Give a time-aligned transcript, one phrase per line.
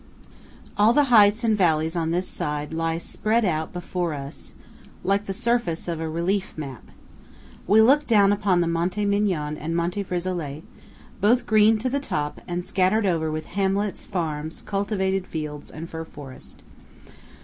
[0.77, 4.55] 25 All the heights and valleys on this side lie spread out before us,
[5.03, 6.85] like the surface of a relief map.
[7.67, 13.05] We look down upon Monte Migion and Monte Frisolet–both green to the top, and scattered
[13.05, 16.57] over with hamlets, farms, cultivated fields, and fir forests.